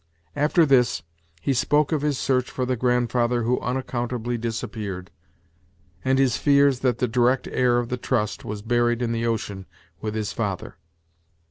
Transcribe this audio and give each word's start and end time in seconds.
After 0.35 0.65
this, 0.65 1.03
he 1.43 1.53
spoke 1.53 1.91
of 1.91 2.01
his 2.01 2.17
search 2.17 2.49
for 2.49 2.65
the 2.65 2.75
grandfather 2.75 3.43
who 3.43 3.59
unaccountably 3.59 4.35
disappeared, 4.35 5.11
and 6.03 6.17
his 6.17 6.37
fears 6.37 6.79
that 6.79 6.97
the 6.97 7.07
direct 7.07 7.47
heir 7.51 7.77
of 7.77 7.89
the 7.89 7.97
trust 7.97 8.43
was 8.43 8.63
buried 8.63 9.03
in 9.03 9.11
the 9.11 9.27
ocean 9.27 9.67
with 10.01 10.15
his 10.15 10.33
father. 10.33 10.77